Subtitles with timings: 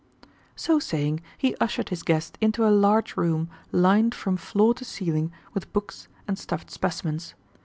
[0.55, 5.31] So saying, he ushered his guest into a large room lined from floor to ceiling
[5.53, 7.35] with books and stuffed specimens.